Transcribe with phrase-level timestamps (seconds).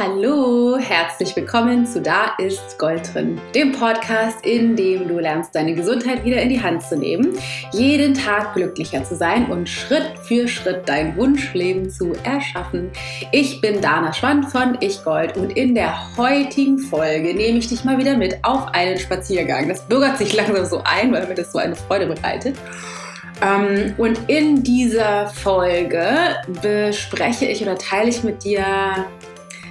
[0.00, 5.74] Hallo, herzlich willkommen zu Da ist Gold drin, dem Podcast, in dem du lernst, deine
[5.74, 7.36] Gesundheit wieder in die Hand zu nehmen,
[7.72, 12.92] jeden Tag glücklicher zu sein und Schritt für Schritt dein Wunschleben zu erschaffen.
[13.32, 17.82] Ich bin Dana Schwand von Ich Gold und in der heutigen Folge nehme ich dich
[17.82, 19.68] mal wieder mit auf einen Spaziergang.
[19.68, 22.54] Das bürgert sich langsam so ein, weil mir das so eine Freude bereitet.
[23.42, 28.64] Ähm, und in dieser Folge bespreche ich oder teile ich mit dir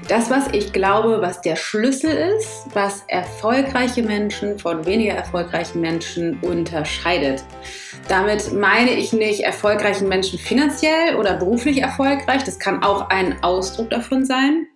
[0.08, 6.40] das, was ich glaube, was der Schlüssel ist, was erfolgreiche Menschen von weniger erfolgreichen Menschen
[6.42, 7.44] unterscheidet.
[8.08, 13.90] Damit meine ich nicht erfolgreichen Menschen finanziell oder beruflich erfolgreich, das kann auch ein Ausdruck
[13.90, 14.68] davon sein,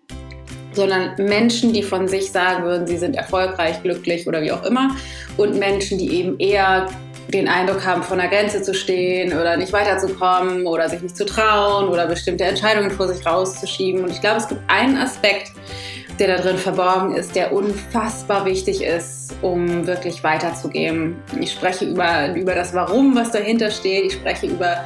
[0.74, 4.96] sondern Menschen, die von sich sagen würden, sie sind erfolgreich, glücklich oder wie auch immer
[5.38, 6.88] und Menschen, die eben eher
[7.30, 11.26] den Eindruck haben, vor einer Grenze zu stehen oder nicht weiterzukommen oder sich nicht zu
[11.26, 14.04] trauen oder bestimmte Entscheidungen vor sich rauszuschieben.
[14.04, 15.52] Und ich glaube, es gibt einen Aspekt,
[16.20, 21.16] der da drin verborgen ist, der unfassbar wichtig ist, um wirklich weiterzugehen.
[21.40, 24.06] Ich spreche über, über das Warum, was dahinter steht.
[24.06, 24.86] Ich spreche über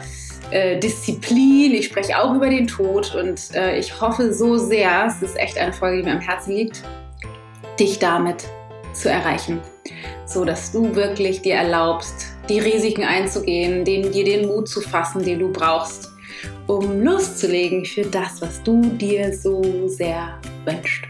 [0.51, 1.73] äh, Disziplin.
[1.73, 3.15] Ich spreche auch über den Tod.
[3.15, 6.53] Und äh, ich hoffe so sehr, es ist echt eine Folge, die mir am Herzen
[6.53, 6.83] liegt,
[7.79, 8.45] dich damit
[8.95, 9.59] zu erreichen,
[10.25, 15.23] so dass du wirklich dir erlaubst, die Risiken einzugehen, den, dir den Mut zu fassen,
[15.23, 16.09] den du brauchst,
[16.67, 21.03] um loszulegen für das, was du dir so sehr wünschst.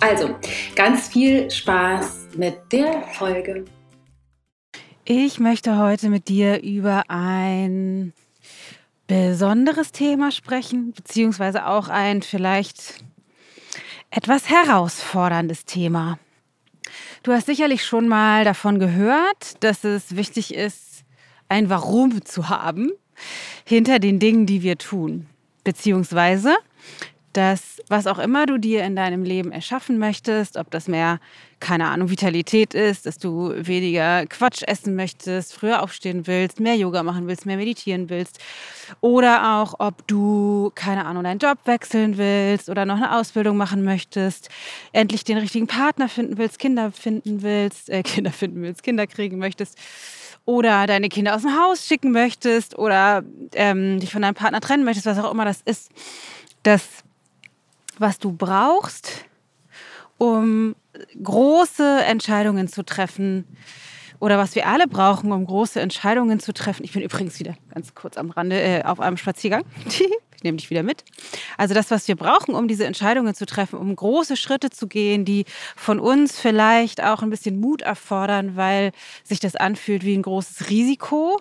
[0.00, 0.36] Also,
[0.76, 3.64] ganz viel Spaß mit der Folge.
[5.04, 8.12] Ich möchte heute mit dir über ein
[9.06, 13.02] besonderes Thema sprechen, beziehungsweise auch ein vielleicht
[14.10, 16.18] etwas herausforderndes Thema.
[17.28, 21.04] Du hast sicherlich schon mal davon gehört, dass es wichtig ist,
[21.50, 22.90] ein Warum zu haben
[23.66, 25.26] hinter den Dingen, die wir tun.
[25.62, 26.56] Beziehungsweise,
[27.38, 31.20] dass was auch immer du dir in deinem Leben erschaffen möchtest, ob das mehr,
[31.60, 37.04] keine Ahnung, Vitalität ist, dass du weniger Quatsch essen möchtest, früher aufstehen willst, mehr Yoga
[37.04, 38.40] machen willst, mehr meditieren willst,
[39.02, 43.84] oder auch, ob du, keine Ahnung, deinen Job wechseln willst oder noch eine Ausbildung machen
[43.84, 44.48] möchtest,
[44.92, 49.38] endlich den richtigen Partner finden willst, Kinder finden willst, äh, Kinder finden willst, Kinder kriegen
[49.38, 49.78] möchtest
[50.44, 53.22] oder deine Kinder aus dem Haus schicken möchtest oder
[53.54, 55.92] ähm, dich von deinem Partner trennen möchtest, was auch immer das ist,
[56.64, 57.04] das
[58.00, 59.24] was du brauchst,
[60.18, 60.74] um
[61.22, 63.44] große Entscheidungen zu treffen
[64.20, 66.84] oder was wir alle brauchen, um große Entscheidungen zu treffen.
[66.84, 69.64] Ich bin übrigens wieder ganz kurz am Rande äh, auf einem Spaziergang.
[70.38, 71.02] Ich nehme dich wieder mit.
[71.56, 75.24] Also das, was wir brauchen, um diese Entscheidungen zu treffen, um große Schritte zu gehen,
[75.24, 78.92] die von uns vielleicht auch ein bisschen Mut erfordern, weil
[79.24, 81.40] sich das anfühlt wie ein großes Risiko.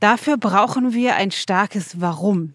[0.00, 2.52] Dafür brauchen wir ein starkes Warum.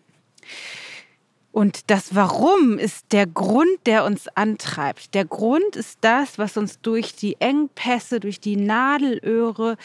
[1.51, 5.13] Und das Warum ist der Grund, der uns antreibt.
[5.13, 9.75] Der Grund ist das, was uns durch die Engpässe, durch die Nadelöhre,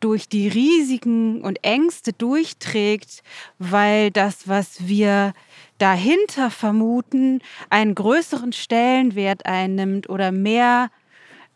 [0.00, 3.22] durch die Risiken und Ängste durchträgt,
[3.58, 5.34] weil das, was wir
[5.76, 10.90] dahinter vermuten, einen größeren Stellenwert einnimmt oder mehr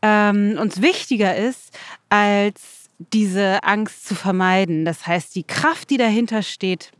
[0.03, 1.79] ähm, uns wichtiger ist,
[2.11, 4.85] als diese Angst zu vermeiden.
[4.85, 6.93] Das heißt, die Kraft, die dahinter steht,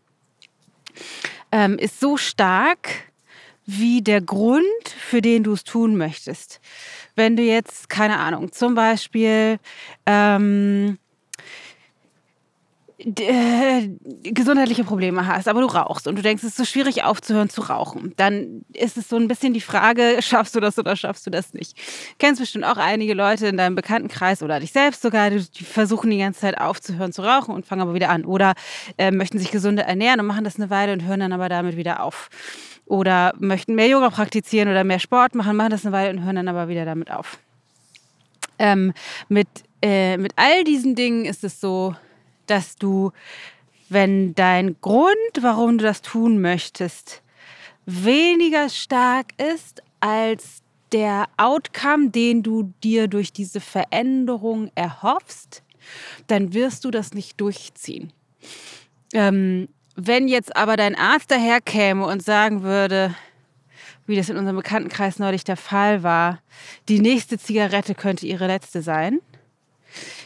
[1.53, 2.89] ähm, ist so stark
[3.67, 4.65] wie der Grund,
[4.99, 6.61] für den du es tun möchtest.
[7.17, 9.59] Wenn du jetzt, keine Ahnung, zum Beispiel
[10.07, 11.04] ähm, äh,
[12.97, 17.63] gesundheitliche Probleme hast, aber du rauchst und du denkst, es ist so schwierig aufzuhören zu
[17.63, 21.31] rauchen, dann ist es so ein bisschen die Frage, schaffst du das oder schaffst du
[21.31, 21.77] das nicht?
[22.19, 26.19] Kennst bestimmt auch einige Leute in deinem Bekanntenkreis oder dich selbst sogar, die versuchen die
[26.19, 28.55] ganze Zeit aufzuhören zu rauchen und fangen aber wieder an oder
[28.97, 31.77] äh, möchten sich gesünder ernähren und machen das eine Weile und hören dann aber damit
[31.77, 32.31] wieder auf.
[32.87, 36.37] Oder möchten mehr Yoga praktizieren oder mehr Sport machen, machen das eine Weile und hören
[36.37, 37.39] dann aber wieder damit auf.
[38.59, 38.93] Ähm,
[39.29, 39.49] mit,
[39.83, 41.97] äh, mit all diesen Dingen ist es so,
[42.47, 43.13] dass du,
[43.89, 47.23] wenn dein Grund, warum du das tun möchtest,
[47.87, 50.63] weniger stark ist als
[50.93, 55.63] der Outcome, den du dir durch diese Veränderung erhoffst,
[56.29, 58.13] dann wirst du das nicht durchziehen.
[59.13, 63.15] Ähm, wenn jetzt aber dein Arzt daherkäme und sagen würde,
[64.07, 66.41] wie das in unserem Bekanntenkreis neulich der Fall war,
[66.89, 69.21] die nächste Zigarette könnte ihre letzte sein,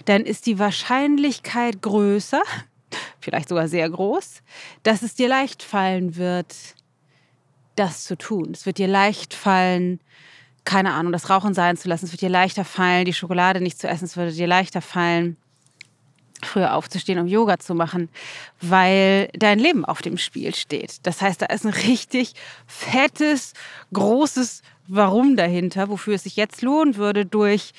[0.05, 2.43] dann ist die Wahrscheinlichkeit größer,
[3.21, 4.43] vielleicht sogar sehr groß,
[4.83, 6.55] dass es dir leicht fallen wird,
[7.77, 8.51] das zu tun.
[8.53, 10.01] Es wird dir leicht fallen,
[10.65, 12.07] keine Ahnung, das Rauchen sein zu lassen.
[12.07, 14.05] Es wird dir leichter fallen, die Schokolade nicht zu essen.
[14.05, 15.37] Es würde dir leichter fallen,
[16.43, 18.09] früher aufzustehen, um Yoga zu machen,
[18.61, 21.07] weil dein Leben auf dem Spiel steht.
[21.07, 22.35] Das heißt, da ist ein richtig
[22.67, 23.55] fettes,
[23.93, 27.73] großes Warum dahinter, wofür es sich jetzt lohnen würde, durch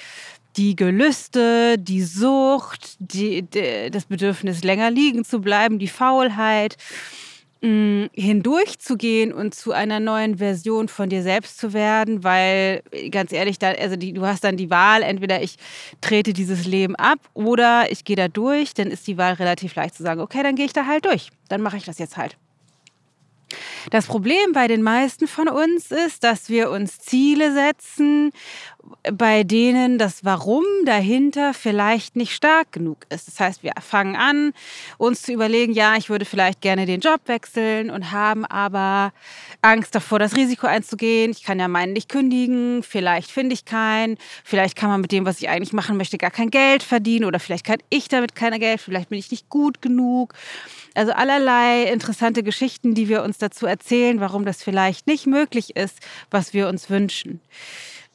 [0.57, 6.77] die Gelüste, die Sucht, die, die, das Bedürfnis, länger liegen zu bleiben, die Faulheit,
[7.61, 12.81] mh, hindurchzugehen und zu einer neuen Version von dir selbst zu werden, weil
[13.11, 15.57] ganz ehrlich, da, also die, du hast dann die Wahl, entweder ich
[16.01, 19.95] trete dieses Leben ab oder ich gehe da durch, dann ist die Wahl relativ leicht
[19.95, 22.37] zu sagen, okay, dann gehe ich da halt durch, dann mache ich das jetzt halt.
[23.89, 28.31] Das Problem bei den meisten von uns ist, dass wir uns Ziele setzen,
[29.13, 33.27] bei denen das Warum dahinter vielleicht nicht stark genug ist.
[33.27, 34.53] Das heißt, wir fangen an,
[34.97, 39.13] uns zu überlegen, ja, ich würde vielleicht gerne den Job wechseln und haben aber
[39.61, 41.31] Angst davor, das Risiko einzugehen.
[41.31, 45.25] Ich kann ja meinen nicht kündigen, vielleicht finde ich keinen, vielleicht kann man mit dem,
[45.25, 48.59] was ich eigentlich machen möchte, gar kein Geld verdienen oder vielleicht kann ich damit kein
[48.59, 50.33] Geld, vielleicht bin ich nicht gut genug.
[50.95, 55.97] Also allerlei interessante Geschichten, die wir uns dazu erzählen, warum das vielleicht nicht möglich ist,
[56.31, 57.39] was wir uns wünschen.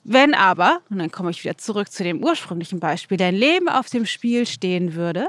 [0.05, 3.89] Wenn aber, und dann komme ich wieder zurück zu dem ursprünglichen Beispiel, dein Leben auf
[3.89, 5.29] dem Spiel stehen würde,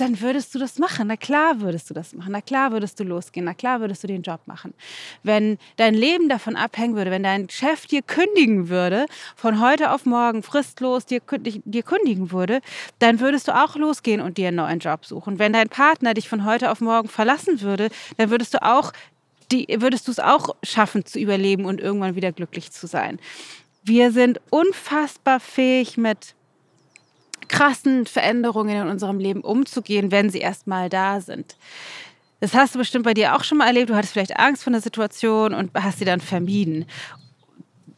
[0.00, 1.08] dann würdest du das machen.
[1.08, 2.32] Na klar würdest du das machen.
[2.32, 3.44] Na klar würdest du losgehen.
[3.44, 4.72] Na klar würdest du den Job machen.
[5.22, 10.06] Wenn dein Leben davon abhängen würde, wenn dein Chef dir kündigen würde, von heute auf
[10.06, 12.60] morgen fristlos dir, dir kündigen würde,
[12.98, 15.38] dann würdest du auch losgehen und dir einen neuen Job suchen.
[15.38, 18.92] Wenn dein Partner dich von heute auf morgen verlassen würde, dann würdest du auch
[19.52, 23.18] die, würdest du es auch schaffen zu überleben und irgendwann wieder glücklich zu sein.
[23.82, 26.34] Wir sind unfassbar fähig mit
[27.48, 31.56] krassen Veränderungen in unserem Leben umzugehen, wenn sie erstmal da sind.
[32.40, 33.90] Das hast du bestimmt bei dir auch schon mal erlebt.
[33.90, 36.86] Du hattest vielleicht Angst vor einer Situation und hast sie dann vermieden.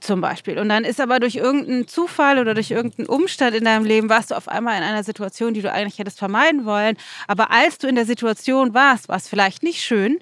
[0.00, 0.58] Zum Beispiel.
[0.58, 4.32] Und dann ist aber durch irgendeinen Zufall oder durch irgendeinen Umstand in deinem Leben warst
[4.32, 6.96] du auf einmal in einer Situation, die du eigentlich hättest vermeiden wollen.
[7.29, 10.19] Aber als du in der Situation warst, war es vielleicht nicht schön,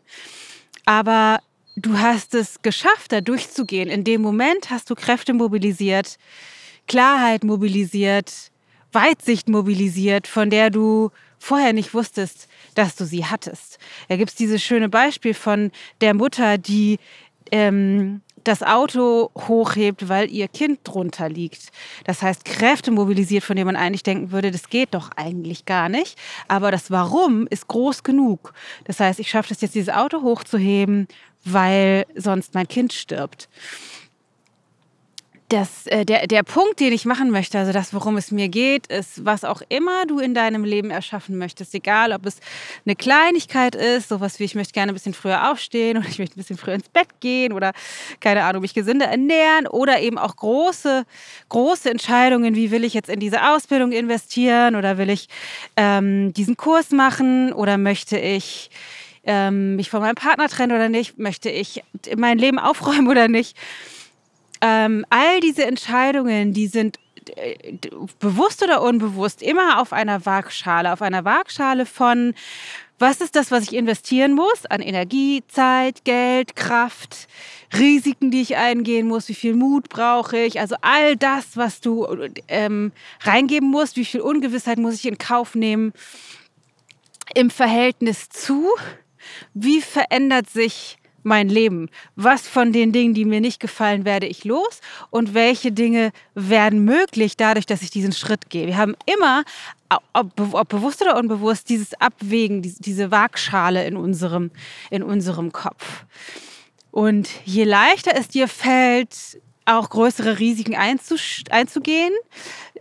[0.85, 1.39] aber
[1.77, 3.89] du hast es geschafft, da durchzugehen.
[3.89, 6.17] In dem Moment hast du Kräfte mobilisiert,
[6.87, 8.51] Klarheit mobilisiert,
[8.93, 13.79] Weitsicht mobilisiert, von der du vorher nicht wusstest, dass du sie hattest.
[14.09, 15.71] Da gibt es dieses schöne Beispiel von
[16.01, 16.99] der Mutter, die
[17.51, 21.71] ähm, das Auto hochhebt, weil ihr Kind drunter liegt.
[22.05, 25.89] Das heißt, Kräfte mobilisiert, von denen man eigentlich denken würde, das geht doch eigentlich gar
[25.89, 26.19] nicht.
[26.49, 28.53] Aber das Warum ist groß genug.
[28.85, 31.07] Das heißt, ich schaffe es jetzt, dieses Auto hochzuheben,
[31.45, 33.49] weil sonst mein Kind stirbt.
[35.51, 38.87] Das, äh, der, der Punkt, den ich machen möchte, also das, worum es mir geht,
[38.87, 42.37] ist, was auch immer du in deinem Leben erschaffen möchtest, egal ob es
[42.87, 46.37] eine Kleinigkeit ist, sowas wie ich möchte gerne ein bisschen früher aufstehen oder ich möchte
[46.37, 47.73] ein bisschen früher ins Bett gehen oder
[48.21, 51.05] keine Ahnung, mich gesünder ernähren oder eben auch große,
[51.49, 55.29] große Entscheidungen, wie will ich jetzt in diese Ausbildung investieren oder will ich
[55.77, 58.71] ähm, diesen Kurs machen oder möchte ich
[59.25, 61.83] ähm, mich von meinem Partner trennen oder nicht, möchte ich
[62.17, 63.57] mein Leben aufräumen oder nicht?
[64.61, 66.99] Ähm, all diese Entscheidungen, die sind
[67.37, 67.79] äh,
[68.19, 72.35] bewusst oder unbewusst immer auf einer Waagschale, auf einer Waagschale von,
[72.99, 74.67] was ist das, was ich investieren muss?
[74.67, 77.29] An Energie, Zeit, Geld, Kraft,
[77.79, 82.07] Risiken, die ich eingehen muss, wie viel Mut brauche ich, also all das, was du
[82.49, 85.93] ähm, reingeben musst, wie viel Ungewissheit muss ich in Kauf nehmen
[87.35, 88.67] im Verhältnis zu,
[89.55, 91.89] wie verändert sich mein Leben?
[92.17, 94.81] Was von den Dingen, die mir nicht gefallen, werde ich los?
[95.11, 98.67] Und welche Dinge werden möglich dadurch, dass ich diesen Schritt gehe?
[98.67, 99.45] Wir haben immer,
[100.13, 104.51] ob, ob bewusst oder unbewusst, dieses Abwägen, diese Waagschale in unserem,
[104.91, 106.05] in unserem Kopf.
[106.91, 112.13] Und je leichter es dir fällt, auch größere Risiken einzugehen,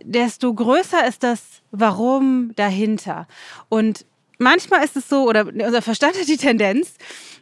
[0.02, 3.28] desto größer ist das Warum dahinter.
[3.68, 4.04] Und
[4.40, 6.94] manchmal ist es so, oder unser Verstand hat die Tendenz,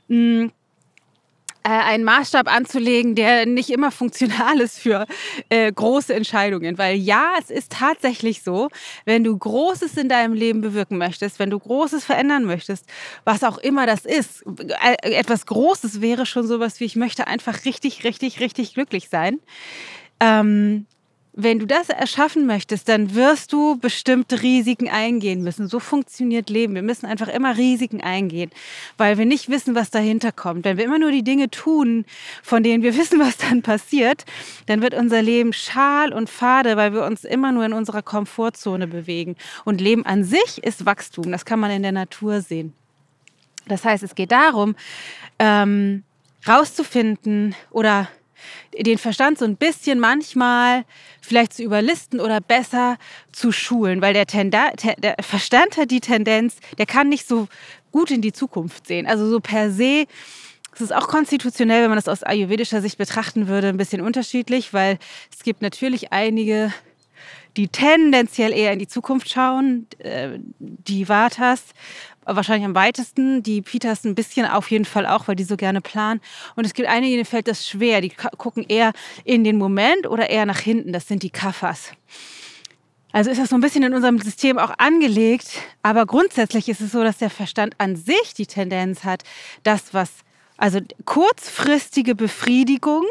[0.09, 0.51] mh,
[1.65, 5.07] äh, einen Maßstab anzulegen, der nicht immer funktional ist für
[5.49, 6.79] äh, große Entscheidungen.
[6.79, 8.69] Weil ja, es ist tatsächlich so,
[9.05, 12.87] wenn du Großes in deinem Leben bewirken möchtest, wenn du Großes verändern möchtest,
[13.25, 14.45] was auch immer das ist,
[14.83, 19.41] äh, etwas Großes wäre schon sowas wie, ich möchte einfach richtig, richtig, richtig glücklich sein.
[20.21, 20.87] Ähm,
[21.41, 25.69] wenn du das erschaffen möchtest, dann wirst du bestimmte Risiken eingehen müssen.
[25.69, 26.75] So funktioniert Leben.
[26.75, 28.51] Wir müssen einfach immer Risiken eingehen,
[28.97, 30.65] weil wir nicht wissen, was dahinter kommt.
[30.65, 32.07] Wenn wir immer nur die Dinge tun,
[32.43, 34.25] von denen wir wissen, was dann passiert,
[34.67, 38.89] dann wird unser Leben schal und fade, weil wir uns immer nur in unserer Komfortzone
[38.89, 39.37] bewegen.
[39.65, 41.31] Und Leben an sich ist Wachstum.
[41.31, 42.73] Das kann man in der Natur sehen.
[43.69, 44.75] Das heißt, es geht darum,
[45.39, 46.03] ähm,
[46.49, 48.09] rauszufinden oder
[48.77, 50.85] den Verstand so ein bisschen manchmal
[51.21, 52.97] vielleicht zu überlisten oder besser
[53.33, 57.49] zu schulen, weil der, Tenda der Verstand hat die Tendenz, der kann nicht so
[57.93, 59.07] gut in die Zukunft sehen.
[59.07, 60.07] Also so per se
[60.75, 64.73] Es ist auch konstitutionell, wenn man das aus ayurvedischer Sicht betrachten würde, ein bisschen unterschiedlich,
[64.73, 64.99] weil
[65.37, 66.73] es gibt natürlich einige,
[67.57, 71.65] die tendenziell eher in die Zukunft schauen, äh, die Vatas
[72.37, 75.81] wahrscheinlich am weitesten, die Pitas ein bisschen auf jeden Fall auch, weil die so gerne
[75.81, 76.21] planen.
[76.57, 78.93] Und es gibt einige, denen fällt das schwer, die gucken eher
[79.25, 81.93] in den Moment oder eher nach hinten, das sind die Kaffers.
[83.13, 85.49] Also ist das so ein bisschen in unserem System auch angelegt,
[85.83, 89.23] aber grundsätzlich ist es so, dass der Verstand an sich die Tendenz hat,
[89.63, 90.11] das, was
[90.59, 93.05] also kurzfristige Befriedigung,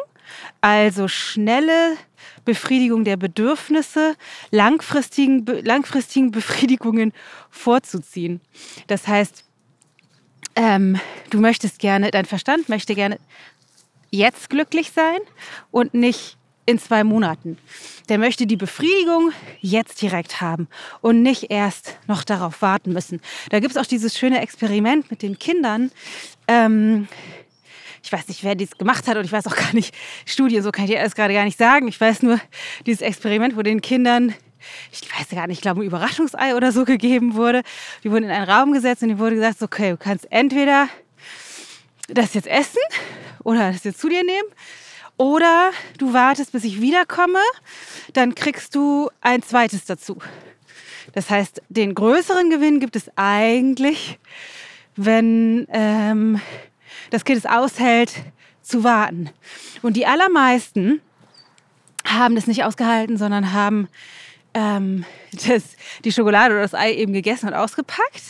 [0.61, 1.97] also schnelle
[2.45, 4.15] Befriedigung der Bedürfnisse,
[4.51, 7.13] langfristigen, langfristigen Befriedigungen
[7.49, 8.41] vorzuziehen.
[8.87, 9.43] Das heißt,
[10.55, 13.19] ähm, du möchtest gerne, dein Verstand möchte gerne
[14.09, 15.19] jetzt glücklich sein
[15.71, 17.57] und nicht in zwei Monaten.
[18.09, 19.31] Der möchte die Befriedigung
[19.61, 20.67] jetzt direkt haben
[21.01, 23.21] und nicht erst noch darauf warten müssen.
[23.49, 25.91] Da gibt es auch dieses schöne Experiment mit den Kindern.
[26.47, 27.07] Ähm,
[28.07, 29.93] ich weiß nicht, wer dies gemacht hat und ich weiß auch gar nicht,
[30.25, 31.89] Studien, so kann ich dir alles gerade gar nicht sagen.
[31.89, 32.39] Ich weiß nur,
[32.85, 34.33] dieses Experiment, wo den Kindern,
[34.93, 37.63] ich weiß gar nicht, ich glaube, ein Überraschungsei oder so gegeben wurde.
[38.05, 40.87] Die wurden in einen Raum gesetzt und die wurde gesagt, okay, du kannst entweder
[42.07, 42.79] das jetzt essen
[43.43, 44.47] oder das jetzt zu dir nehmen
[45.17, 47.41] oder du wartest, bis ich wiederkomme,
[48.13, 50.17] dann kriegst du ein zweites dazu.
[51.11, 54.17] Das heißt, den größeren Gewinn gibt es eigentlich,
[54.95, 56.39] wenn ähm,
[57.09, 58.13] das Kind es aushält,
[58.61, 59.29] zu warten.
[59.81, 61.01] Und die allermeisten
[62.05, 63.87] haben das nicht ausgehalten, sondern haben
[64.53, 65.63] ähm, das,
[66.03, 68.23] die Schokolade oder das Ei eben gegessen und ausgepackt.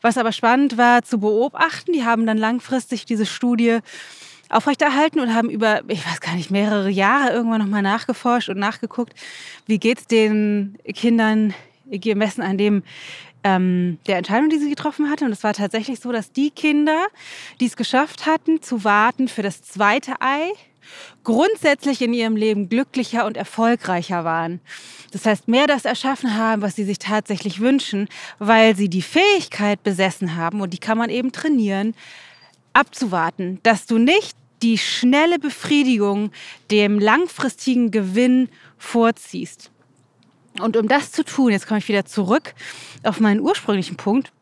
[0.00, 3.78] Was aber spannend war zu beobachten, die haben dann langfristig diese Studie
[4.48, 9.14] aufrechterhalten und haben über, ich weiß gar nicht, mehrere Jahre irgendwann nochmal nachgeforscht und nachgeguckt,
[9.66, 11.54] wie geht es den Kindern
[11.86, 12.82] gemessen an dem
[13.44, 15.24] ähm, der Entscheidung, die sie getroffen hatte.
[15.24, 17.06] Und es war tatsächlich so, dass die Kinder,
[17.60, 20.52] die es geschafft hatten, zu warten für das zweite Ei,
[21.24, 24.60] grundsätzlich in ihrem Leben glücklicher und erfolgreicher waren.
[25.12, 28.08] Das heißt, mehr das erschaffen haben, was sie sich tatsächlich wünschen,
[28.38, 31.94] weil sie die Fähigkeit besessen haben, und die kann man eben trainieren,
[32.72, 36.30] abzuwarten, dass du nicht die schnelle Befriedigung
[36.70, 39.70] dem langfristigen Gewinn vorziehst.
[40.60, 42.54] Und um das zu tun, jetzt komme ich wieder zurück
[43.02, 44.32] auf meinen ursprünglichen Punkt,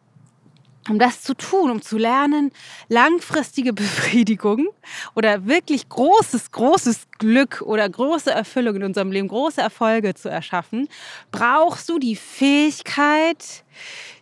[0.89, 2.51] um das zu tun, um zu lernen,
[2.89, 4.69] langfristige Befriedigung
[5.15, 10.89] oder wirklich großes, großes Glück oder große Erfüllung in unserem Leben, große Erfolge zu erschaffen,
[11.31, 13.65] brauchst du die Fähigkeit,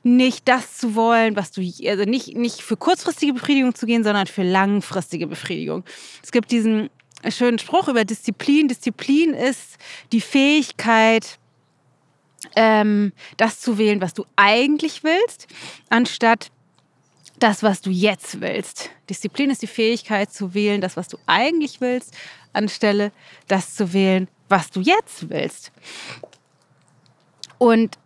[0.02, 4.26] nicht das zu wollen, was du, also nicht, nicht für kurzfristige Befriedigung zu gehen, sondern
[4.26, 5.84] für langfristige Befriedigung.
[6.22, 6.90] Es gibt diesen
[7.28, 8.68] schönen Spruch über Disziplin.
[8.68, 9.76] Disziplin ist
[10.12, 11.38] die Fähigkeit,
[12.56, 15.48] ähm, das zu wählen, was du eigentlich willst,
[15.90, 16.50] anstatt
[17.38, 18.90] das, was du jetzt willst.
[19.08, 22.16] Disziplin ist die Fähigkeit zu wählen, das, was du eigentlich willst,
[22.52, 23.12] anstelle
[23.46, 25.72] das zu wählen, was du jetzt willst.
[27.58, 27.98] Und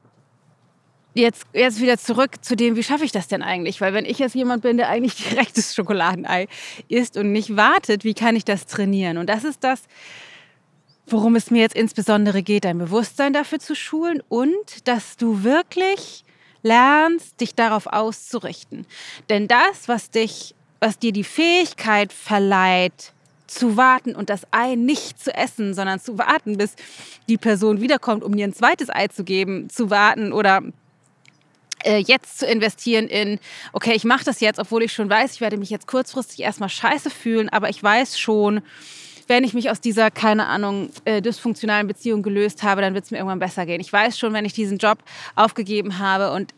[1.14, 3.80] jetzt, jetzt wieder zurück zu dem, wie schaffe ich das denn eigentlich?
[3.80, 6.48] Weil wenn ich jetzt jemand bin, der eigentlich direkt das Schokoladenei
[6.88, 9.18] isst und nicht wartet, wie kann ich das trainieren?
[9.18, 9.82] Und das ist das,
[11.12, 16.24] worum es mir jetzt insbesondere geht, dein Bewusstsein dafür zu schulen und dass du wirklich
[16.62, 18.86] lernst, dich darauf auszurichten.
[19.28, 23.12] Denn das, was dich, was dir die Fähigkeit verleiht,
[23.46, 26.74] zu warten und das Ei nicht zu essen, sondern zu warten, bis
[27.28, 30.62] die Person wiederkommt, um dir ein zweites Ei zu geben, zu warten oder
[31.84, 33.38] äh, jetzt zu investieren in,
[33.72, 36.70] okay, ich mache das jetzt, obwohl ich schon weiß, ich werde mich jetzt kurzfristig erstmal
[36.70, 38.62] scheiße fühlen, aber ich weiß schon,
[39.28, 43.10] wenn ich mich aus dieser, keine Ahnung, äh, dysfunktionalen Beziehung gelöst habe, dann wird es
[43.10, 43.80] mir irgendwann besser gehen.
[43.80, 44.98] Ich weiß schon, wenn ich diesen Job
[45.34, 46.54] aufgegeben habe und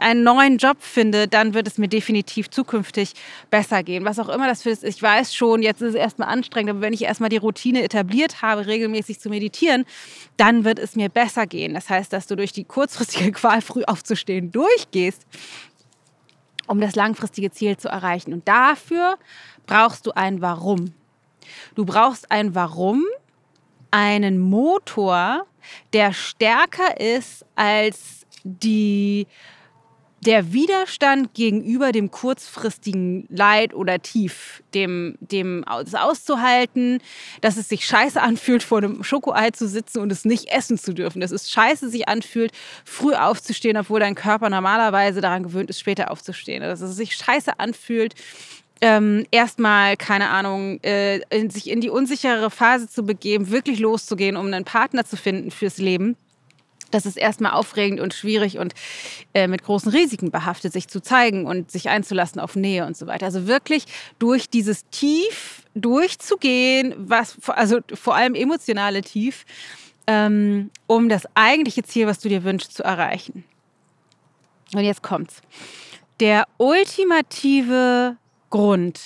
[0.00, 3.14] einen neuen Job finde, dann wird es mir definitiv zukünftig
[3.50, 4.04] besser gehen.
[4.04, 6.80] Was auch immer das für ist, ich weiß schon, jetzt ist es erstmal anstrengend, aber
[6.80, 9.84] wenn ich erstmal die Routine etabliert habe, regelmäßig zu meditieren,
[10.36, 11.74] dann wird es mir besser gehen.
[11.74, 15.26] Das heißt, dass du durch die kurzfristige Qual früh aufzustehen durchgehst,
[16.66, 18.32] um das langfristige Ziel zu erreichen.
[18.32, 19.18] Und dafür
[19.66, 20.94] brauchst du ein Warum.
[21.74, 23.04] Du brauchst ein Warum,
[23.90, 25.46] einen Motor,
[25.92, 29.26] der stärker ist als die
[30.20, 37.00] der Widerstand gegenüber dem kurzfristigen Leid oder Tief, dem, dem das auszuhalten,
[37.40, 40.92] dass es sich scheiße anfühlt, vor einem Schokoei zu sitzen und es nicht essen zu
[40.92, 41.20] dürfen.
[41.20, 42.52] Dass es scheiße sich anfühlt,
[42.84, 46.62] früh aufzustehen, obwohl dein Körper normalerweise daran gewöhnt ist, später aufzustehen.
[46.62, 48.14] Dass es sich scheiße anfühlt,
[48.80, 54.36] ähm, erstmal, keine Ahnung, äh, in, sich in die unsichere Phase zu begeben, wirklich loszugehen,
[54.36, 56.16] um einen Partner zu finden fürs Leben
[56.90, 58.74] das ist erstmal aufregend und schwierig und
[59.34, 63.06] äh, mit großen Risiken behaftet, sich zu zeigen und sich einzulassen auf Nähe und so
[63.06, 63.26] weiter.
[63.26, 63.84] Also wirklich
[64.18, 69.44] durch dieses Tief durchzugehen, was also vor allem emotionale Tief,
[70.06, 73.44] ähm, um das eigentliche Ziel, was du dir wünschst, zu erreichen.
[74.74, 75.40] Und jetzt kommt's.
[76.20, 78.16] Der ultimative
[78.50, 79.00] Grund,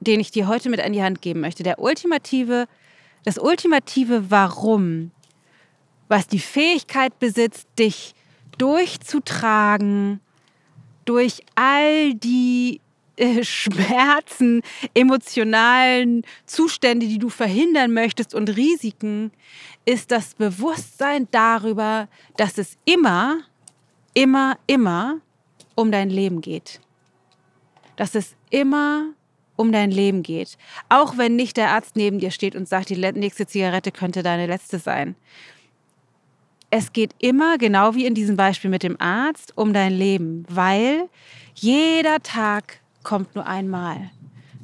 [0.00, 2.66] den ich dir heute mit an die Hand geben möchte, der ultimative,
[3.24, 5.12] das ultimative Warum
[6.12, 8.14] was die Fähigkeit besitzt, dich
[8.58, 10.20] durchzutragen
[11.06, 12.82] durch all die
[13.16, 14.60] äh, Schmerzen,
[14.92, 19.32] emotionalen Zustände, die du verhindern möchtest und Risiken,
[19.86, 23.40] ist das Bewusstsein darüber, dass es immer,
[24.12, 25.18] immer, immer
[25.74, 26.78] um dein Leben geht.
[28.02, 29.04] Dass es immer
[29.54, 30.58] um dein Leben geht.
[30.88, 34.46] Auch wenn nicht der Arzt neben dir steht und sagt, die nächste Zigarette könnte deine
[34.46, 35.14] letzte sein
[36.72, 41.10] es geht immer, genau wie in diesem Beispiel mit dem Arzt, um dein Leben, weil
[41.54, 44.10] jeder Tag kommt nur einmal.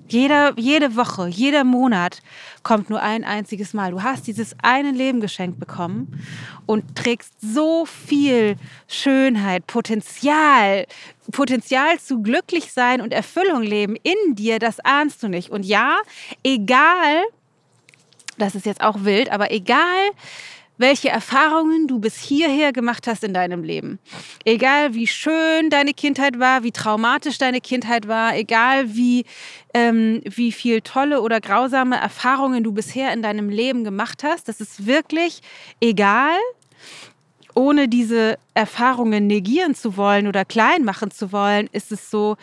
[0.08, 2.20] Jeder, jede Woche, jeder Monat
[2.62, 3.90] kommt nur ein einziges Mal.
[3.90, 6.22] Du hast dieses eine Leben geschenkt bekommen
[6.66, 10.86] und trägst so viel Schönheit, Potenzial,
[11.30, 15.50] Potenzial zu glücklich sein und Erfüllung leben in dir, das ahnst du nicht.
[15.50, 15.98] Und ja,
[16.42, 17.22] egal,
[18.38, 20.10] das ist jetzt auch wild, aber egal,
[20.78, 23.98] welche Erfahrungen du bis hierher gemacht hast in deinem Leben.
[24.44, 29.24] Egal wie schön deine Kindheit war, wie traumatisch deine Kindheit war, egal wie,
[29.74, 34.60] ähm, wie viel tolle oder grausame Erfahrungen du bisher in deinem Leben gemacht hast, das
[34.60, 35.40] ist wirklich
[35.80, 36.38] egal.
[37.54, 42.36] Ohne diese Erfahrungen negieren zu wollen oder klein machen zu wollen, ist es so,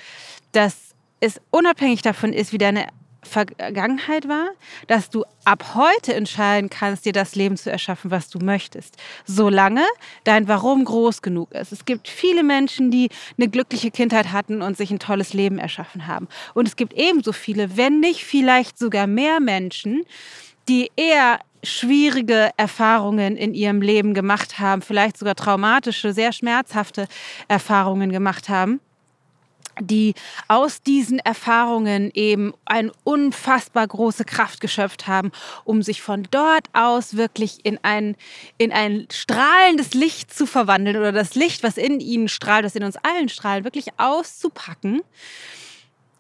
[0.51, 2.88] dass es unabhängig davon ist, wie deine
[3.25, 4.50] Vergangenheit war,
[4.88, 9.84] dass du ab heute entscheiden kannst, dir das Leben zu erschaffen, was du möchtest, solange
[10.24, 11.72] dein Warum groß genug ist.
[11.72, 16.08] Es gibt viele Menschen, die eine glückliche Kindheit hatten und sich ein tolles Leben erschaffen
[16.08, 16.27] haben.
[16.53, 20.03] Und es gibt ebenso viele, wenn nicht vielleicht sogar mehr Menschen,
[20.67, 27.08] die eher schwierige Erfahrungen in ihrem Leben gemacht haben, vielleicht sogar traumatische, sehr schmerzhafte
[27.47, 28.80] Erfahrungen gemacht haben
[29.79, 30.13] die
[30.47, 35.31] aus diesen Erfahrungen eben eine unfassbar große Kraft geschöpft haben,
[35.63, 38.15] um sich von dort aus wirklich in ein,
[38.57, 42.83] in ein strahlendes Licht zu verwandeln oder das Licht, was in ihnen strahlt, das in
[42.83, 45.01] uns allen strahlt, wirklich auszupacken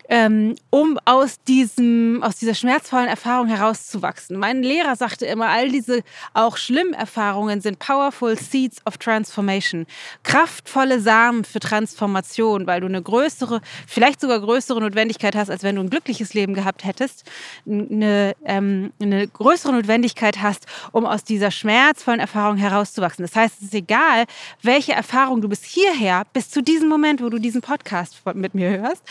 [0.09, 4.37] ähm, um aus, diesem, aus dieser schmerzvollen Erfahrung herauszuwachsen.
[4.37, 6.01] Mein Lehrer sagte immer, all diese
[6.33, 9.85] auch schlimmen Erfahrungen sind powerful seeds of transformation.
[10.23, 15.75] Kraftvolle Samen für Transformation, weil du eine größere, vielleicht sogar größere Notwendigkeit hast, als wenn
[15.75, 17.23] du ein glückliches Leben gehabt hättest.
[17.67, 23.25] Eine, ähm, eine größere Notwendigkeit hast, um aus dieser schmerzvollen Erfahrung herauszuwachsen.
[23.25, 24.25] Das heißt, es ist egal,
[24.61, 28.69] welche Erfahrung du bis hierher, bis zu diesem Moment, wo du diesen Podcast mit mir
[28.69, 29.03] hörst,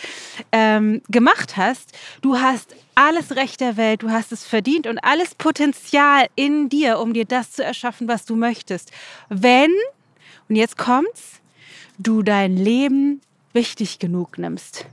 [0.52, 1.92] ähm, ähm, gemacht hast,
[2.22, 6.98] du hast alles Recht der Welt, du hast es verdient und alles Potenzial in dir,
[6.98, 8.92] um dir das zu erschaffen, was du möchtest.
[9.28, 9.72] Wenn,
[10.48, 11.40] und jetzt kommt's,
[11.98, 13.20] du dein Leben
[13.52, 14.86] wichtig genug nimmst.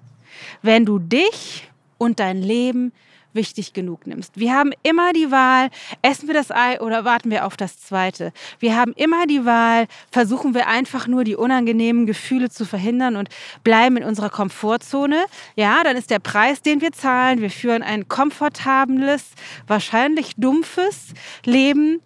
[0.62, 2.92] Wenn du dich und dein Leben
[3.34, 4.40] wichtig genug nimmst.
[4.40, 5.70] Wir haben immer die Wahl,
[6.02, 8.34] essen wir das Ei oder warten wir auf das zweite.
[8.60, 13.30] Wir haben immer die Wahl, versuchen wir einfach nur die unangenehmen Gefühle zu verhindern und
[13.64, 15.26] bleiben in unserer Komfortzone.
[15.56, 17.42] Ja, dann ist der Preis, den wir zahlen.
[17.42, 19.32] Wir führen ein komfortables,
[19.68, 21.14] wahrscheinlich dumpfes
[21.46, 22.02] Leben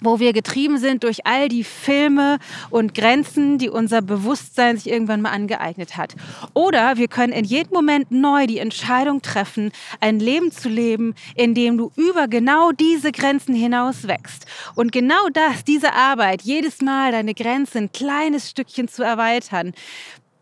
[0.00, 2.38] wo wir getrieben sind durch all die Filme
[2.70, 6.14] und Grenzen, die unser Bewusstsein sich irgendwann mal angeeignet hat.
[6.54, 11.54] Oder wir können in jedem Moment neu die Entscheidung treffen, ein Leben zu leben, in
[11.54, 14.46] dem du über genau diese Grenzen hinaus wächst.
[14.74, 19.72] Und genau das, diese Arbeit, jedes Mal deine Grenze ein kleines Stückchen zu erweitern,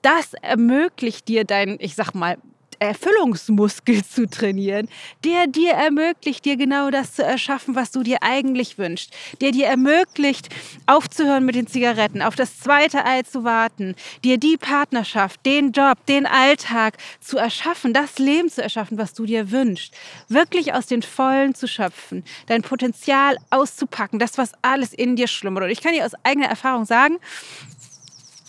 [0.03, 2.39] das ermöglicht dir dein, ich sag mal,
[2.79, 4.89] Erfüllungsmuskel zu trainieren,
[5.25, 9.67] der dir ermöglicht, dir genau das zu erschaffen, was du dir eigentlich wünschst, der dir
[9.67, 10.49] ermöglicht,
[10.87, 16.05] aufzuhören mit den Zigaretten, auf das zweite Ei zu warten, dir die Partnerschaft, den Job,
[16.07, 19.95] den Alltag zu erschaffen, das Leben zu erschaffen, was du dir wünschst,
[20.29, 25.65] wirklich aus den Vollen zu schöpfen, dein Potenzial auszupacken, das, was alles in dir schlummert.
[25.65, 27.19] Und ich kann dir aus eigener Erfahrung sagen,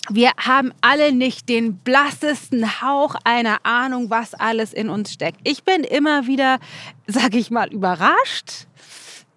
[0.09, 5.39] wir haben alle nicht den blassesten Hauch einer Ahnung, was alles in uns steckt.
[5.43, 6.59] Ich bin immer wieder,
[7.07, 8.67] sag ich mal, überrascht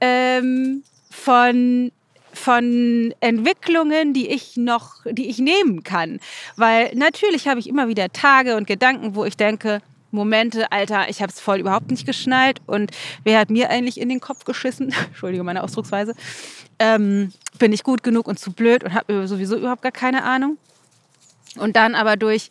[0.01, 1.93] ähm, von
[2.33, 6.21] von Entwicklungen, die ich noch, die ich nehmen kann.
[6.57, 11.23] Weil natürlich habe ich immer wieder Tage und Gedanken, wo ich denke, Momente, Alter, ich
[11.23, 12.91] habe es voll überhaupt nicht geschnallt und
[13.25, 14.95] wer hat mir eigentlich in den Kopf geschissen?
[15.07, 16.15] Entschuldige meine Ausdrucksweise.
[16.81, 20.59] Ähm, bin ich gut genug und zu blöd und habe sowieso überhaupt gar keine Ahnung.
[21.57, 22.51] Und dann aber durch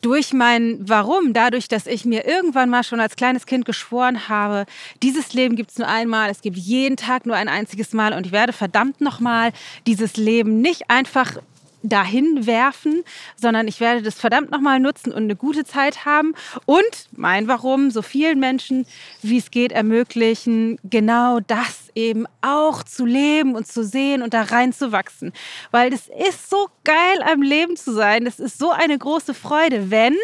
[0.00, 4.64] durch mein Warum, dadurch, dass ich mir irgendwann mal schon als kleines Kind geschworen habe,
[5.02, 8.26] dieses Leben gibt es nur einmal, es gibt jeden Tag nur ein einziges Mal und
[8.26, 9.52] ich werde verdammt nochmal
[9.86, 11.38] dieses Leben nicht einfach
[11.82, 13.04] dahin werfen,
[13.36, 16.34] sondern ich werde das verdammt nochmal nutzen und eine gute Zeit haben
[16.66, 18.86] und mein Warum so vielen Menschen,
[19.22, 24.42] wie es geht, ermöglichen, genau das eben auch zu leben und zu sehen und da
[24.42, 25.32] reinzuwachsen.
[25.70, 28.24] Weil es ist so geil, am Leben zu sein.
[28.24, 30.16] Das ist so eine große Freude, wenn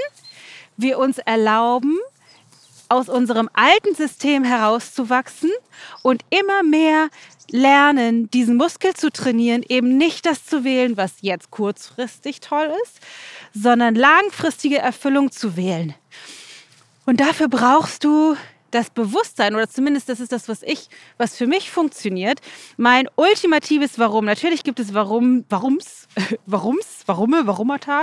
[0.76, 1.98] wir uns erlauben,
[2.88, 5.50] aus unserem alten System herauszuwachsen
[6.02, 7.08] und immer mehr
[7.50, 13.00] lernen, diesen Muskel zu trainieren, eben nicht das zu wählen, was jetzt kurzfristig toll ist,
[13.52, 15.94] sondern langfristige Erfüllung zu wählen.
[17.06, 18.36] Und dafür brauchst du
[18.70, 22.40] das Bewusstsein, oder zumindest das ist das, was ich, was für mich funktioniert.
[22.76, 24.24] Mein ultimatives Warum.
[24.24, 26.08] Natürlich gibt es Warum, Warums,
[26.46, 28.02] Warums, Warumme, Warumata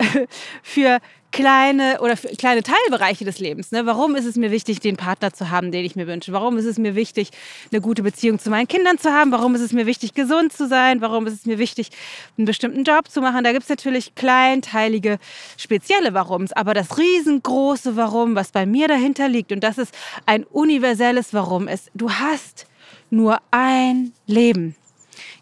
[0.62, 3.70] für kleine oder kleine Teilbereiche des Lebens.
[3.70, 3.84] Ne?
[3.86, 6.32] Warum ist es mir wichtig, den Partner zu haben, den ich mir wünsche?
[6.32, 7.30] Warum ist es mir wichtig,
[7.70, 9.30] eine gute Beziehung zu meinen Kindern zu haben?
[9.30, 11.00] Warum ist es mir wichtig, gesund zu sein?
[11.00, 11.90] Warum ist es mir wichtig,
[12.36, 13.44] einen bestimmten Job zu machen?
[13.44, 15.18] Da gibt es natürlich kleinteilige,
[15.56, 16.52] spezielle Warums.
[16.52, 19.94] Aber das riesengroße Warum, was bei mir dahinter liegt, und das ist
[20.26, 22.66] ein universelles Warum, ist, du hast
[23.10, 24.76] nur ein Leben.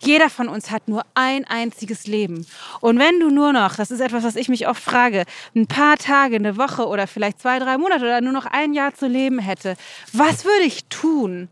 [0.01, 2.47] Jeder von uns hat nur ein einziges Leben.
[2.81, 5.97] Und wenn du nur noch, das ist etwas, was ich mich oft frage, ein paar
[5.97, 9.39] Tage, eine Woche oder vielleicht zwei, drei Monate oder nur noch ein Jahr zu leben
[9.39, 9.77] hätte,
[10.13, 11.49] was würde ich tun?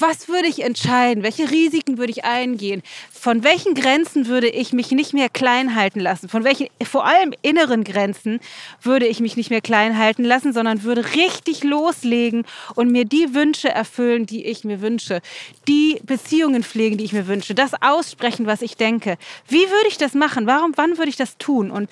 [0.00, 1.24] Was würde ich entscheiden?
[1.24, 2.82] Welche Risiken würde ich eingehen?
[3.10, 6.28] Von welchen Grenzen würde ich mich nicht mehr klein halten lassen?
[6.28, 8.38] Von welchen, vor allem inneren Grenzen,
[8.80, 12.44] würde ich mich nicht mehr klein halten lassen, sondern würde richtig loslegen
[12.76, 15.20] und mir die Wünsche erfüllen, die ich mir wünsche.
[15.66, 17.54] Die Beziehungen pflegen, die ich mir wünsche.
[17.54, 19.18] Das aussprechen, was ich denke.
[19.46, 20.46] Wie würde ich das machen?
[20.46, 21.70] Warum, wann würde ich das tun?
[21.70, 21.90] Und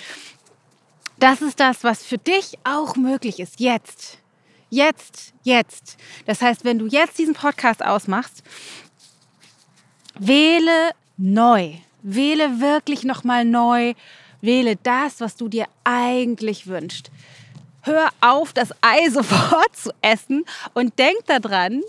[1.18, 3.60] das ist das, was für dich auch möglich ist.
[3.60, 4.18] Jetzt.
[4.70, 5.96] Jetzt, jetzt.
[6.26, 8.42] Das heißt, wenn du jetzt diesen Podcast ausmachst,
[10.18, 11.74] wähle neu.
[12.02, 13.94] Wähle wirklich nochmal neu.
[14.40, 17.10] Wähle das, was du dir eigentlich wünschst
[17.86, 20.44] hör auf, das Ei sofort zu essen
[20.74, 21.82] und denk daran,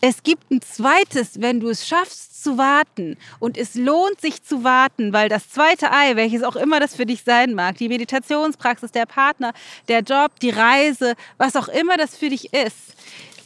[0.00, 3.16] es gibt ein zweites, wenn du es schaffst zu warten.
[3.40, 7.06] Und es lohnt sich zu warten, weil das zweite Ei, welches auch immer das für
[7.06, 9.52] dich sein mag, die Meditationspraxis, der Partner,
[9.88, 12.76] der Job, die Reise, was auch immer das für dich ist,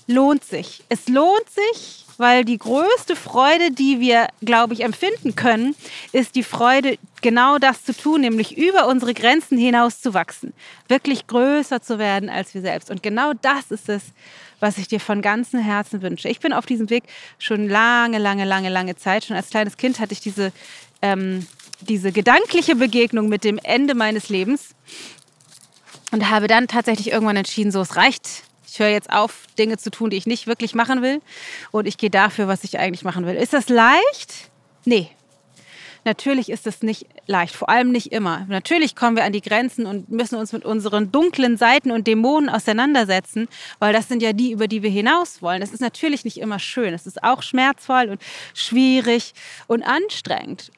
[0.06, 0.82] lohnt sich.
[0.88, 5.74] Es lohnt sich, weil die größte Freude, die wir, glaube ich, empfinden können,
[6.12, 10.52] ist die Freude, genau das zu tun, nämlich über unsere Grenzen hinaus zu wachsen,
[10.88, 12.90] wirklich größer zu werden als wir selbst.
[12.90, 14.02] Und genau das ist es,
[14.60, 16.28] was ich dir von ganzem Herzen wünsche.
[16.28, 17.04] Ich bin auf diesem Weg
[17.38, 19.24] schon lange, lange, lange, lange Zeit.
[19.24, 20.52] Schon als kleines Kind hatte ich diese,
[21.00, 21.46] ähm,
[21.80, 24.76] diese gedankliche Begegnung mit dem Ende meines Lebens
[26.12, 29.90] und habe dann tatsächlich irgendwann entschieden, so es reicht ich höre jetzt auf, Dinge zu
[29.90, 31.20] tun, die ich nicht wirklich machen will.
[31.72, 33.34] Und ich gehe dafür, was ich eigentlich machen will.
[33.34, 34.50] Ist das leicht?
[34.86, 35.10] Nee.
[36.04, 38.46] Natürlich ist es nicht leicht, vor allem nicht immer.
[38.48, 42.48] Natürlich kommen wir an die Grenzen und müssen uns mit unseren dunklen Seiten und Dämonen
[42.48, 43.46] auseinandersetzen,
[43.78, 45.60] weil das sind ja die, über die wir hinaus wollen.
[45.60, 46.94] Das ist natürlich nicht immer schön.
[46.94, 48.22] Es ist auch schmerzvoll und
[48.54, 49.34] schwierig
[49.68, 50.72] und anstrengend.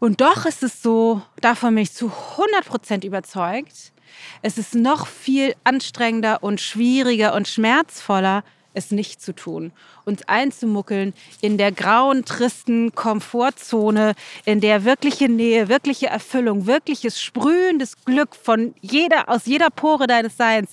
[0.00, 3.92] Und doch ist es so, davon bin ich zu 100 Prozent überzeugt,
[4.42, 8.44] es ist noch viel anstrengender und schwieriger und schmerzvoller,
[8.76, 9.72] es nicht zu tun,
[10.04, 14.14] uns einzumuckeln in der grauen, tristen Komfortzone,
[14.44, 20.36] in der wirkliche Nähe, wirkliche Erfüllung, wirkliches sprühendes Glück von jeder, aus jeder Pore deines
[20.36, 20.72] Seins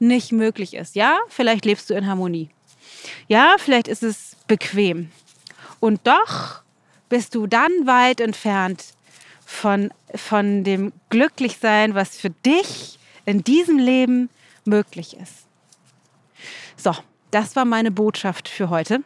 [0.00, 0.96] nicht möglich ist.
[0.96, 2.50] Ja, vielleicht lebst du in Harmonie.
[3.28, 5.10] Ja, vielleicht ist es bequem.
[5.80, 6.62] Und doch
[7.08, 8.94] bist du dann weit entfernt
[9.54, 14.28] von, von dem Glücklichsein, was für dich in diesem Leben
[14.64, 15.46] möglich ist.
[16.76, 16.94] So,
[17.30, 19.02] das war meine Botschaft für heute.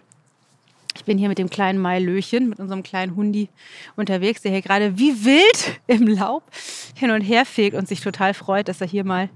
[0.99, 3.49] Ich bin hier mit dem kleinen Mailöchen, mit unserem kleinen Hundi
[3.95, 6.43] unterwegs, der hier gerade wie wild im Laub
[6.95, 9.31] hin und her fegt und sich total freut, dass er hier mal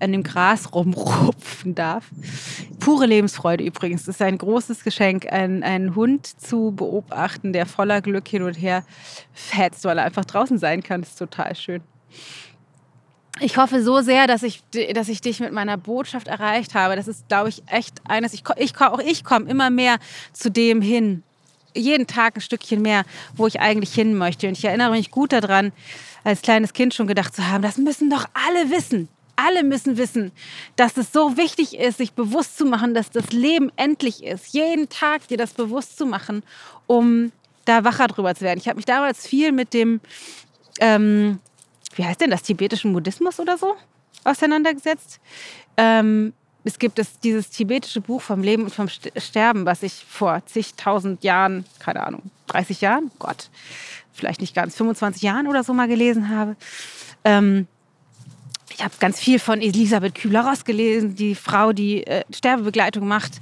[0.00, 2.10] an dem Gras rumrupfen darf.
[2.80, 4.06] Pure Lebensfreude übrigens.
[4.06, 8.54] Das ist ein großes Geschenk, einen, einen Hund zu beobachten, der voller Glück hin und
[8.54, 8.84] her
[9.32, 11.02] fetzt, weil er einfach draußen sein kann.
[11.02, 11.82] Das ist total schön
[13.40, 14.62] ich hoffe so sehr, dass ich,
[14.94, 16.96] dass ich dich mit meiner Botschaft erreicht habe.
[16.96, 18.34] Das ist, glaube ich, echt eines.
[18.34, 19.98] Ich, ich, auch ich komme immer mehr
[20.32, 21.22] zu dem hin.
[21.74, 24.46] Jeden Tag ein Stückchen mehr, wo ich eigentlich hin möchte.
[24.46, 25.72] Und ich erinnere mich gut daran,
[26.24, 29.08] als kleines Kind schon gedacht zu haben, das müssen doch alle wissen.
[29.34, 30.30] Alle müssen wissen,
[30.76, 34.52] dass es so wichtig ist, sich bewusst zu machen, dass das Leben endlich ist.
[34.52, 36.42] Jeden Tag dir das bewusst zu machen,
[36.86, 37.32] um
[37.64, 38.58] da wacher drüber zu werden.
[38.58, 40.00] Ich habe mich damals viel mit dem,
[40.80, 41.40] ähm,
[41.94, 43.74] wie heißt denn das, tibetischen Buddhismus oder so
[44.24, 45.20] auseinandergesetzt.
[45.76, 46.32] Ähm,
[46.64, 51.24] es gibt es, dieses tibetische Buch vom Leben und vom Sterben, was ich vor zigtausend
[51.24, 53.50] Jahren, keine Ahnung, 30 Jahren, Gott,
[54.12, 56.56] vielleicht nicht ganz, 25 Jahren oder so mal gelesen habe.
[57.24, 57.66] Ähm,
[58.74, 63.32] ich habe ganz viel von Elisabeth Kübler-Ross gelesen, die Frau, die äh, Sterbebegleitung macht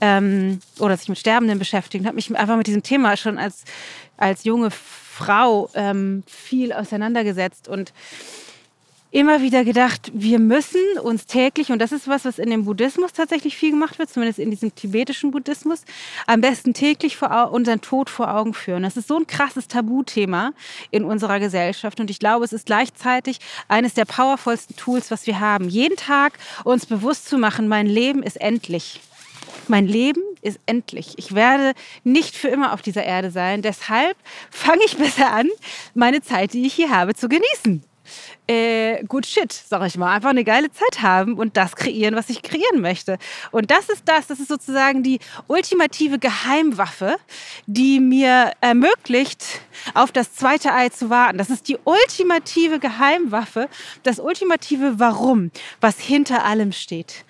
[0.00, 2.06] ähm, oder sich mit Sterbenden beschäftigt.
[2.06, 3.64] Habe mich einfach mit diesem Thema schon als,
[4.16, 4.70] als junge
[5.16, 7.94] Frau ähm, viel auseinandergesetzt und
[9.10, 13.14] immer wieder gedacht, wir müssen uns täglich, und das ist was, was in dem Buddhismus
[13.14, 15.84] tatsächlich viel gemacht wird, zumindest in diesem tibetischen Buddhismus,
[16.26, 18.82] am besten täglich vor unseren Tod vor Augen führen.
[18.82, 20.52] Das ist so ein krasses Tabuthema
[20.90, 25.40] in unserer Gesellschaft und ich glaube, es ist gleichzeitig eines der powervollsten Tools, was wir
[25.40, 25.70] haben.
[25.70, 29.00] Jeden Tag uns bewusst zu machen, mein Leben ist endlich.
[29.68, 31.14] Mein Leben ist endlich.
[31.16, 31.72] Ich werde
[32.04, 33.62] nicht für immer auf dieser Erde sein.
[33.62, 34.16] Deshalb
[34.50, 35.48] fange ich besser an,
[35.94, 37.82] meine Zeit, die ich hier habe, zu genießen
[38.46, 40.14] äh, good shit, sag ich mal.
[40.14, 43.18] Einfach eine geile Zeit haben und das kreieren, was ich kreieren möchte.
[43.50, 47.16] Und das ist das, das ist sozusagen die ultimative Geheimwaffe,
[47.66, 49.60] die mir ermöglicht,
[49.94, 51.38] auf das zweite Ei zu warten.
[51.38, 53.68] Das ist die ultimative Geheimwaffe,
[54.02, 55.50] das ultimative Warum,
[55.80, 57.24] was hinter allem steht.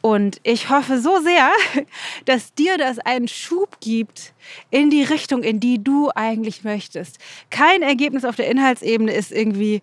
[0.00, 1.50] Und ich hoffe so sehr,
[2.24, 4.32] dass dir das einen Schub gibt
[4.70, 7.18] in die Richtung, in die du eigentlich möchtest.
[7.50, 9.82] Kein Ergebnis auf der Inhaltsebene ist irgendwie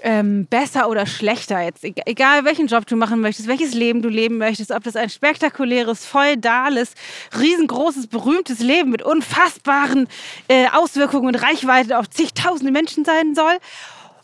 [0.00, 4.36] ähm, besser oder schlechter jetzt, egal welchen Job du machen möchtest, welches Leben du leben
[4.36, 6.92] möchtest, ob das ein spektakuläres, feudales,
[7.38, 10.06] riesengroßes, berühmtes Leben mit unfassbaren
[10.48, 13.56] äh, Auswirkungen und Reichweite auf zigtausende Menschen sein soll,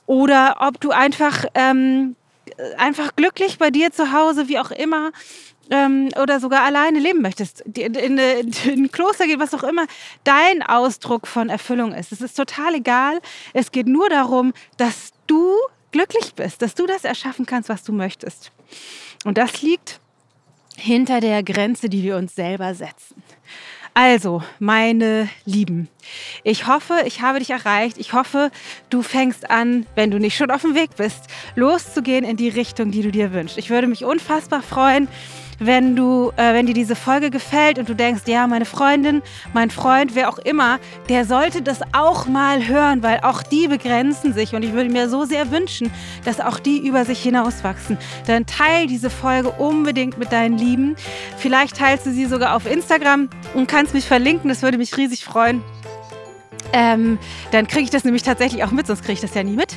[0.06, 2.16] oder ob du einfach, ähm,
[2.76, 5.12] einfach glücklich bei dir zu Hause, wie auch immer,
[5.70, 9.86] ähm, oder sogar alleine leben möchtest, in, in, in, ein Kloster geht, was auch immer
[10.24, 12.12] dein Ausdruck von Erfüllung ist.
[12.12, 13.20] Es ist total egal.
[13.52, 15.54] Es geht nur darum, dass du
[15.92, 18.50] glücklich bist, dass du das erschaffen kannst, was du möchtest.
[19.24, 20.00] Und das liegt
[20.76, 23.22] hinter der Grenze, die wir uns selber setzen.
[23.94, 25.88] Also, meine Lieben,
[26.44, 27.98] ich hoffe, ich habe dich erreicht.
[27.98, 28.50] Ich hoffe,
[28.88, 31.24] du fängst an, wenn du nicht schon auf dem Weg bist,
[31.56, 33.58] loszugehen in die Richtung, die du dir wünschst.
[33.58, 35.08] Ich würde mich unfassbar freuen,
[35.66, 39.22] wenn du, äh, wenn dir diese Folge gefällt und du denkst, ja, meine Freundin,
[39.52, 44.32] mein Freund, wer auch immer, der sollte das auch mal hören, weil auch die begrenzen
[44.32, 45.92] sich und ich würde mir so sehr wünschen,
[46.24, 47.98] dass auch die über sich hinauswachsen.
[48.26, 50.96] Dann teil diese Folge unbedingt mit deinen Lieben.
[51.36, 55.24] Vielleicht teilst du sie sogar auf Instagram und kannst mich verlinken, das würde mich riesig
[55.24, 55.62] freuen.
[56.72, 57.18] Ähm,
[57.50, 59.74] dann kriege ich das nämlich tatsächlich auch mit, sonst kriege ich das ja nie mit.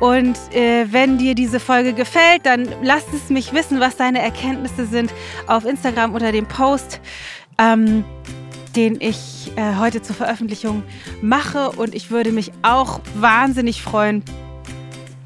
[0.00, 4.86] Und äh, wenn dir diese Folge gefällt, dann lass es mich wissen, was deine Erkenntnisse
[4.86, 5.12] sind
[5.46, 7.00] auf Instagram unter dem Post,
[7.58, 8.04] ähm,
[8.76, 10.82] den ich äh, heute zur Veröffentlichung
[11.22, 11.70] mache.
[11.72, 14.22] Und ich würde mich auch wahnsinnig freuen,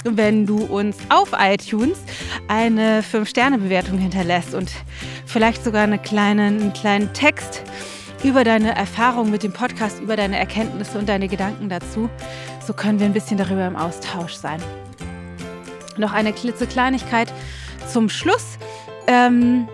[0.04, 1.98] wenn du uns auf iTunes
[2.46, 4.70] eine 5-Sterne-Bewertung hinterlässt und
[5.26, 7.62] vielleicht sogar eine kleine, einen kleinen Text
[8.24, 12.09] über deine Erfahrung mit dem Podcast, über deine Erkenntnisse und deine Gedanken dazu.
[12.68, 14.61] So können wir ein bisschen darüber im Austausch sein.
[15.96, 17.33] Noch eine klitzekleinigkeit
[17.90, 18.59] zum Schluss.
[19.07, 19.66] Ähm,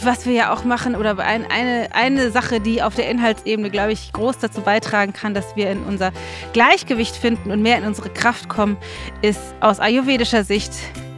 [0.00, 3.90] was wir ja auch machen, oder ein, eine, eine Sache, die auf der Inhaltsebene, glaube
[3.90, 6.12] ich, groß dazu beitragen kann, dass wir in unser
[6.52, 8.76] Gleichgewicht finden und mehr in unsere Kraft kommen,
[9.20, 10.70] ist aus ayurvedischer Sicht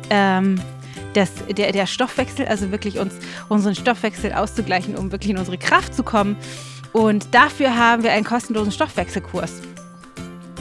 [0.08, 0.58] ähm,
[1.12, 3.12] das, der, der Stoffwechsel, also wirklich uns
[3.50, 6.38] unseren Stoffwechsel auszugleichen, um wirklich in unsere Kraft zu kommen.
[6.94, 9.60] Und dafür haben wir einen kostenlosen Stoffwechselkurs.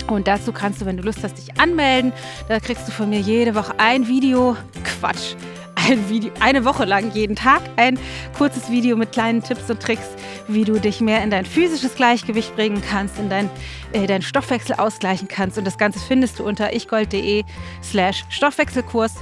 [0.08, 2.12] Und dazu kannst du, wenn du Lust hast, dich anmelden.
[2.48, 4.58] Da kriegst du von mir jede Woche ein Video.
[4.84, 5.36] Quatsch.
[5.76, 8.00] Ein Video, eine Woche lang jeden Tag ein
[8.38, 10.08] kurzes Video mit kleinen Tipps und Tricks,
[10.48, 13.50] wie du dich mehr in dein physisches Gleichgewicht bringen kannst, in dein,
[13.92, 15.58] äh, deinen Stoffwechsel ausgleichen kannst.
[15.58, 17.44] Und das Ganze findest du unter ichgold.de
[17.84, 19.16] slash Stoffwechselkurs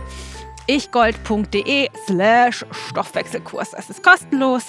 [0.71, 3.71] ichgold.de slash Stoffwechselkurs.
[3.71, 4.63] Das ist kostenlos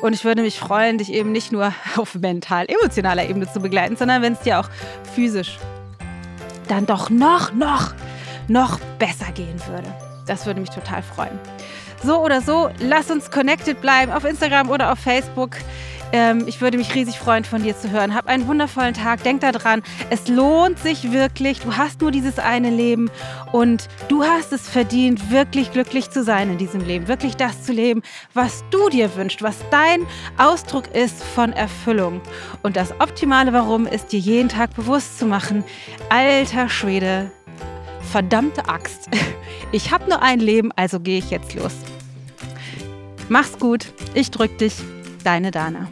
[0.00, 4.20] und ich würde mich freuen, dich eben nicht nur auf mental-emotionaler Ebene zu begleiten, sondern
[4.20, 4.68] wenn es dir auch
[5.14, 5.58] physisch
[6.68, 7.94] dann doch noch, noch,
[8.48, 9.88] noch besser gehen würde.
[10.26, 11.38] Das würde mich total freuen.
[12.02, 15.52] So oder so, lass uns connected bleiben auf Instagram oder auf Facebook.
[16.12, 18.14] Ähm, ich würde mich riesig freuen, von dir zu hören.
[18.14, 19.22] Hab einen wundervollen Tag.
[19.22, 21.60] Denk daran, es lohnt sich wirklich.
[21.60, 23.10] Du hast nur dieses eine Leben
[23.52, 27.08] und du hast es verdient, wirklich glücklich zu sein in diesem Leben.
[27.08, 28.02] Wirklich das zu leben,
[28.34, 30.06] was du dir wünschst, was dein
[30.38, 32.20] Ausdruck ist von Erfüllung.
[32.62, 35.64] Und das optimale Warum ist dir jeden Tag bewusst zu machen.
[36.08, 37.30] Alter Schwede,
[38.10, 39.08] verdammte Axt.
[39.72, 41.72] Ich habe nur ein Leben, also gehe ich jetzt los.
[43.28, 43.92] Mach's gut.
[44.14, 44.74] Ich drück dich.
[45.26, 45.88] Deine Dana.